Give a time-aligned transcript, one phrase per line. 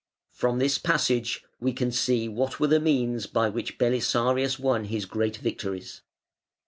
[0.31, 5.05] From this passage we can see what were the means by which Belisarius won his
[5.05, 6.01] great victories.